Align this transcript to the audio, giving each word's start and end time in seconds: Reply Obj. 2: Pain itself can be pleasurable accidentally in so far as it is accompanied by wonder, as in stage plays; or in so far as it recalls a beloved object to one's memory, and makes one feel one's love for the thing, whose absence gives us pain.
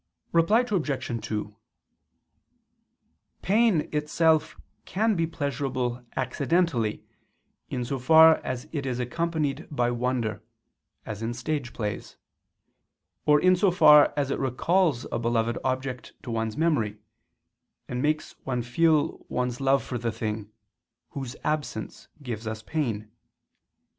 Reply 0.31 0.61
Obj. 0.61 1.27
2: 1.27 1.55
Pain 3.43 3.87
itself 3.93 4.59
can 4.85 5.13
be 5.13 5.27
pleasurable 5.27 6.03
accidentally 6.15 7.03
in 7.69 7.85
so 7.85 7.99
far 7.99 8.37
as 8.37 8.67
it 8.71 8.87
is 8.87 8.99
accompanied 8.99 9.67
by 9.69 9.91
wonder, 9.91 10.41
as 11.05 11.21
in 11.21 11.35
stage 11.35 11.71
plays; 11.71 12.17
or 13.27 13.39
in 13.39 13.55
so 13.55 13.69
far 13.69 14.11
as 14.17 14.31
it 14.31 14.39
recalls 14.39 15.05
a 15.11 15.19
beloved 15.19 15.59
object 15.63 16.13
to 16.23 16.31
one's 16.31 16.57
memory, 16.57 16.97
and 17.87 18.01
makes 18.01 18.31
one 18.43 18.63
feel 18.63 19.23
one's 19.29 19.61
love 19.61 19.83
for 19.83 19.99
the 19.99 20.11
thing, 20.11 20.49
whose 21.11 21.35
absence 21.43 22.07
gives 22.23 22.47
us 22.47 22.63
pain. 22.63 23.07